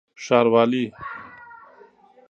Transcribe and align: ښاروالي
ښاروالي 0.23 0.83